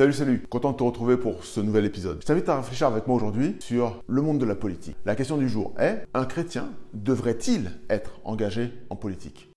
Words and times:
Salut, 0.00 0.14
salut, 0.14 0.42
content 0.48 0.72
de 0.72 0.78
te 0.78 0.82
retrouver 0.82 1.18
pour 1.18 1.44
ce 1.44 1.60
nouvel 1.60 1.84
épisode. 1.84 2.16
Je 2.22 2.26
t'invite 2.26 2.48
à 2.48 2.56
réfléchir 2.56 2.86
avec 2.86 3.06
moi 3.06 3.16
aujourd'hui 3.16 3.56
sur 3.60 4.02
le 4.06 4.22
monde 4.22 4.38
de 4.38 4.46
la 4.46 4.54
politique. 4.54 4.96
La 5.04 5.14
question 5.14 5.36
du 5.36 5.46
jour 5.46 5.74
est, 5.78 6.06
un 6.14 6.24
chrétien 6.24 6.70
devrait-il 6.94 7.70
être 7.90 8.18
engagé 8.24 8.72
en 8.88 8.96
politique? 8.96 9.49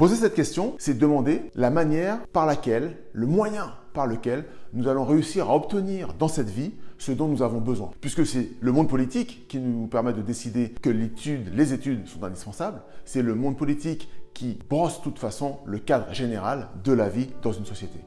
Poser 0.00 0.16
cette 0.16 0.32
question, 0.32 0.76
c'est 0.78 0.96
demander 0.96 1.42
la 1.54 1.68
manière 1.68 2.26
par 2.28 2.46
laquelle, 2.46 2.96
le 3.12 3.26
moyen 3.26 3.74
par 3.92 4.06
lequel 4.06 4.46
nous 4.72 4.88
allons 4.88 5.04
réussir 5.04 5.50
à 5.50 5.54
obtenir 5.54 6.14
dans 6.14 6.26
cette 6.26 6.48
vie 6.48 6.72
ce 6.96 7.12
dont 7.12 7.28
nous 7.28 7.42
avons 7.42 7.60
besoin. 7.60 7.90
Puisque 8.00 8.24
c'est 8.24 8.48
le 8.62 8.72
monde 8.72 8.88
politique 8.88 9.46
qui 9.46 9.58
nous 9.58 9.88
permet 9.88 10.14
de 10.14 10.22
décider 10.22 10.70
que 10.80 10.88
l'étude, 10.88 11.54
les 11.54 11.74
études 11.74 12.08
sont 12.08 12.24
indispensables, 12.24 12.80
c'est 13.04 13.20
le 13.20 13.34
monde 13.34 13.58
politique 13.58 14.08
qui 14.32 14.58
brosse 14.70 15.00
de 15.00 15.04
toute 15.04 15.18
façon 15.18 15.58
le 15.66 15.78
cadre 15.78 16.14
général 16.14 16.68
de 16.82 16.94
la 16.94 17.10
vie 17.10 17.28
dans 17.42 17.52
une 17.52 17.66
société. 17.66 17.98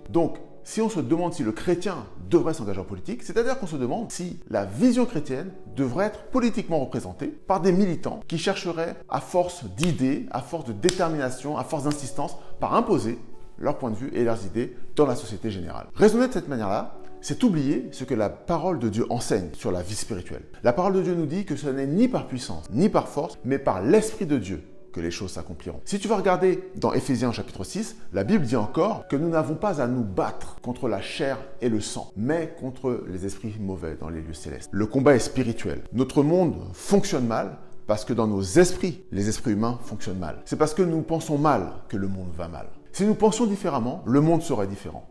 Si 0.63 0.81
on 0.81 0.89
se 0.89 0.99
demande 0.99 1.33
si 1.33 1.43
le 1.43 1.51
chrétien 1.51 2.05
devrait 2.29 2.53
s'engager 2.53 2.79
en 2.79 2.85
politique, 2.85 3.23
c'est-à-dire 3.23 3.59
qu'on 3.59 3.67
se 3.67 3.75
demande 3.75 4.11
si 4.11 4.39
la 4.49 4.65
vision 4.65 5.05
chrétienne 5.05 5.51
devrait 5.75 6.07
être 6.07 6.23
politiquement 6.25 6.79
représentée 6.79 7.27
par 7.27 7.61
des 7.61 7.71
militants 7.71 8.21
qui 8.27 8.37
chercheraient, 8.37 8.95
à 9.09 9.19
force 9.19 9.65
d'idées, 9.77 10.25
à 10.31 10.41
force 10.41 10.65
de 10.65 10.73
détermination, 10.73 11.57
à 11.57 11.63
force 11.63 11.83
d'insistance, 11.83 12.35
par 12.59 12.75
imposer 12.75 13.19
leur 13.57 13.77
point 13.77 13.91
de 13.91 13.95
vue 13.95 14.11
et 14.13 14.23
leurs 14.23 14.45
idées 14.45 14.75
dans 14.95 15.05
la 15.05 15.15
société 15.15 15.51
générale. 15.51 15.87
Raisonner 15.95 16.27
de 16.27 16.33
cette 16.33 16.47
manière-là, 16.47 16.97
c'est 17.21 17.43
oublier 17.43 17.87
ce 17.91 18.03
que 18.03 18.13
la 18.13 18.29
parole 18.29 18.79
de 18.79 18.89
Dieu 18.89 19.05
enseigne 19.09 19.49
sur 19.53 19.71
la 19.71 19.81
vie 19.81 19.95
spirituelle. 19.95 20.43
La 20.63 20.73
parole 20.73 20.93
de 20.93 21.01
Dieu 21.01 21.15
nous 21.15 21.25
dit 21.25 21.45
que 21.45 21.55
ce 21.55 21.69
n'est 21.69 21.87
ni 21.87 22.09
par 22.09 22.27
puissance, 22.27 22.69
ni 22.71 22.89
par 22.89 23.07
force, 23.07 23.37
mais 23.45 23.59
par 23.59 23.81
l'Esprit 23.81 24.25
de 24.25 24.37
Dieu 24.37 24.63
que 24.93 25.01
les 25.01 25.11
choses 25.11 25.31
s'accompliront. 25.31 25.81
Si 25.85 25.99
tu 25.99 26.07
vas 26.07 26.15
regarder 26.15 26.69
dans 26.75 26.93
Éphésiens 26.93 27.31
chapitre 27.31 27.63
6, 27.63 27.97
la 28.13 28.23
Bible 28.23 28.45
dit 28.45 28.55
encore 28.55 29.07
que 29.07 29.15
nous 29.15 29.29
n'avons 29.29 29.55
pas 29.55 29.81
à 29.81 29.87
nous 29.87 30.03
battre 30.03 30.55
contre 30.61 30.87
la 30.87 31.01
chair 31.01 31.37
et 31.61 31.67
le 31.67 31.81
sang, 31.81 32.11
mais 32.15 32.55
contre 32.59 33.03
les 33.07 33.25
esprits 33.25 33.55
mauvais 33.59 33.97
dans 33.99 34.09
les 34.09 34.21
lieux 34.21 34.33
célestes. 34.33 34.69
Le 34.71 34.85
combat 34.85 35.15
est 35.15 35.19
spirituel. 35.19 35.81
Notre 35.91 36.23
monde 36.23 36.55
fonctionne 36.73 37.25
mal 37.25 37.57
parce 37.87 38.05
que 38.05 38.13
dans 38.13 38.27
nos 38.27 38.41
esprits, 38.41 39.03
les 39.11 39.27
esprits 39.27 39.51
humains 39.51 39.79
fonctionnent 39.83 40.19
mal. 40.19 40.41
C'est 40.45 40.55
parce 40.55 40.73
que 40.73 40.83
nous 40.83 41.01
pensons 41.01 41.37
mal 41.37 41.73
que 41.89 41.97
le 41.97 42.07
monde 42.07 42.31
va 42.37 42.47
mal. 42.47 42.67
Si 42.93 43.05
nous 43.05 43.15
pensions 43.15 43.45
différemment, 43.45 44.03
le 44.05 44.21
monde 44.21 44.43
serait 44.43 44.67
différent. 44.67 45.09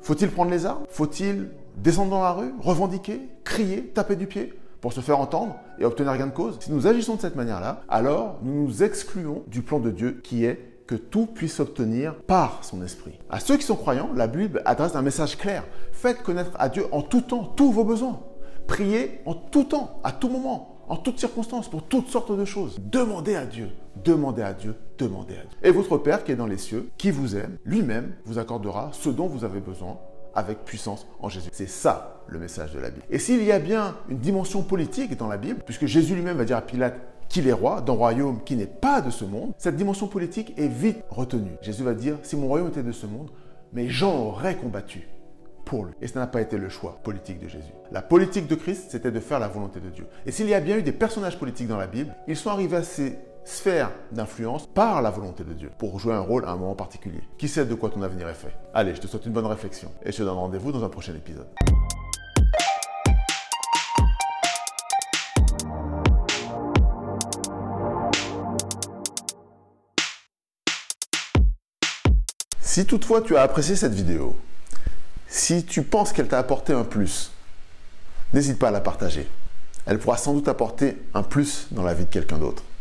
Faut-il 0.00 0.30
prendre 0.30 0.50
les 0.50 0.64
armes? 0.64 0.84
Faut-il 0.88 1.50
descendre 1.76 2.10
dans 2.10 2.22
la 2.22 2.32
rue, 2.32 2.52
revendiquer, 2.60 3.20
crier, 3.44 3.88
taper 3.88 4.16
du 4.16 4.26
pied? 4.26 4.54
Pour 4.80 4.92
se 4.92 5.00
faire 5.00 5.18
entendre 5.18 5.56
et 5.78 5.84
obtenir 5.84 6.16
gain 6.16 6.26
de 6.26 6.32
cause. 6.32 6.58
Si 6.60 6.72
nous 6.72 6.86
agissons 6.86 7.16
de 7.16 7.20
cette 7.20 7.36
manière-là, 7.36 7.82
alors 7.88 8.38
nous 8.42 8.66
nous 8.66 8.82
excluons 8.82 9.42
du 9.48 9.62
plan 9.62 9.80
de 9.80 9.90
Dieu 9.90 10.20
qui 10.22 10.44
est 10.44 10.68
que 10.86 10.94
tout 10.94 11.26
puisse 11.26 11.54
s'obtenir 11.54 12.14
par 12.14 12.64
son 12.64 12.82
esprit. 12.82 13.18
À 13.28 13.40
ceux 13.40 13.58
qui 13.58 13.64
sont 13.64 13.76
croyants, 13.76 14.10
la 14.14 14.26
Bible 14.26 14.62
adresse 14.64 14.96
un 14.96 15.02
message 15.02 15.36
clair. 15.36 15.64
Faites 15.92 16.22
connaître 16.22 16.52
à 16.58 16.68
Dieu 16.68 16.86
en 16.92 17.02
tout 17.02 17.20
temps 17.20 17.44
tous 17.44 17.70
vos 17.70 17.84
besoins. 17.84 18.20
Priez 18.66 19.20
en 19.26 19.34
tout 19.34 19.64
temps, 19.64 20.00
à 20.02 20.12
tout 20.12 20.28
moment, 20.28 20.78
en 20.88 20.96
toutes 20.96 21.18
circonstances, 21.18 21.68
pour 21.68 21.82
toutes 21.82 22.08
sortes 22.08 22.36
de 22.36 22.44
choses. 22.44 22.78
Demandez 22.80 23.34
à 23.34 23.44
Dieu, 23.44 23.68
demandez 24.02 24.42
à 24.42 24.54
Dieu, 24.54 24.74
demandez 24.98 25.34
à 25.34 25.44
Dieu. 25.44 25.58
Et 25.62 25.70
votre 25.70 25.98
Père 25.98 26.24
qui 26.24 26.32
est 26.32 26.36
dans 26.36 26.46
les 26.46 26.58
cieux, 26.58 26.88
qui 26.96 27.10
vous 27.10 27.36
aime, 27.36 27.58
lui-même 27.64 28.14
vous 28.24 28.38
accordera 28.38 28.90
ce 28.92 29.10
dont 29.10 29.26
vous 29.26 29.44
avez 29.44 29.60
besoin 29.60 29.98
avec 30.38 30.64
puissance 30.64 31.06
en 31.20 31.28
Jésus. 31.28 31.50
C'est 31.52 31.68
ça 31.68 32.22
le 32.28 32.38
message 32.38 32.72
de 32.72 32.78
la 32.78 32.90
Bible. 32.90 33.04
Et 33.10 33.18
s'il 33.18 33.42
y 33.42 33.52
a 33.52 33.58
bien 33.58 33.96
une 34.08 34.18
dimension 34.18 34.62
politique 34.62 35.16
dans 35.16 35.28
la 35.28 35.36
Bible, 35.36 35.60
puisque 35.64 35.86
Jésus 35.86 36.14
lui-même 36.14 36.36
va 36.36 36.44
dire 36.44 36.56
à 36.56 36.62
Pilate 36.62 36.96
qu'il 37.28 37.46
est 37.46 37.52
roi 37.52 37.80
d'un 37.80 37.92
royaume 37.92 38.42
qui 38.44 38.56
n'est 38.56 38.66
pas 38.66 39.00
de 39.00 39.10
ce 39.10 39.24
monde, 39.24 39.52
cette 39.58 39.76
dimension 39.76 40.06
politique 40.06 40.54
est 40.56 40.68
vite 40.68 41.04
retenue. 41.10 41.52
Jésus 41.62 41.82
va 41.82 41.94
dire, 41.94 42.16
si 42.22 42.36
mon 42.36 42.48
royaume 42.48 42.68
était 42.68 42.82
de 42.82 42.92
ce 42.92 43.06
monde, 43.06 43.30
mes 43.72 43.88
gens 43.88 44.16
auraient 44.16 44.56
combattu 44.56 45.08
pour 45.64 45.84
lui. 45.84 45.92
Et 46.00 46.06
ce 46.06 46.18
n'a 46.18 46.26
pas 46.26 46.40
été 46.40 46.56
le 46.56 46.70
choix 46.70 46.98
politique 47.02 47.38
de 47.40 47.48
Jésus. 47.48 47.72
La 47.92 48.00
politique 48.00 48.46
de 48.46 48.54
Christ, 48.54 48.86
c'était 48.90 49.10
de 49.10 49.20
faire 49.20 49.38
la 49.38 49.48
volonté 49.48 49.80
de 49.80 49.90
Dieu. 49.90 50.06
Et 50.24 50.32
s'il 50.32 50.48
y 50.48 50.54
a 50.54 50.60
bien 50.60 50.78
eu 50.78 50.82
des 50.82 50.92
personnages 50.92 51.38
politiques 51.38 51.68
dans 51.68 51.76
la 51.76 51.86
Bible, 51.86 52.14
ils 52.26 52.36
sont 52.36 52.50
arrivés 52.50 52.78
à 52.78 52.82
ces 52.82 53.18
sphère 53.48 53.90
d'influence 54.12 54.66
par 54.66 55.00
la 55.00 55.10
volonté 55.10 55.42
de 55.42 55.54
Dieu 55.54 55.70
pour 55.78 55.98
jouer 55.98 56.12
un 56.12 56.20
rôle 56.20 56.44
à 56.44 56.50
un 56.50 56.56
moment 56.56 56.74
particulier. 56.74 57.22
Qui 57.38 57.48
sait 57.48 57.64
de 57.64 57.74
quoi 57.74 57.88
ton 57.88 58.02
avenir 58.02 58.28
est 58.28 58.34
fait? 58.34 58.54
Allez, 58.74 58.94
je 58.94 59.00
te 59.00 59.06
souhaite 59.06 59.24
une 59.24 59.32
bonne 59.32 59.46
réflexion 59.46 59.90
et 60.04 60.12
je 60.12 60.18
te 60.18 60.22
donne 60.22 60.36
rendez-vous 60.36 60.70
dans 60.70 60.84
un 60.84 60.90
prochain 60.90 61.14
épisode. 61.14 61.48
Si 72.60 72.84
toutefois 72.84 73.22
tu 73.22 73.34
as 73.34 73.42
apprécié 73.42 73.76
cette 73.76 73.94
vidéo, 73.94 74.36
si 75.26 75.64
tu 75.64 75.82
penses 75.82 76.12
qu'elle 76.12 76.28
t'a 76.28 76.38
apporté 76.38 76.74
un 76.74 76.84
plus, 76.84 77.32
n'hésite 78.34 78.58
pas 78.58 78.68
à 78.68 78.72
la 78.72 78.82
partager. 78.82 79.26
Elle 79.86 79.98
pourra 79.98 80.18
sans 80.18 80.34
doute 80.34 80.48
apporter 80.48 80.98
un 81.14 81.22
plus 81.22 81.68
dans 81.70 81.82
la 81.82 81.94
vie 81.94 82.04
de 82.04 82.10
quelqu'un 82.10 82.36
d'autre. 82.36 82.62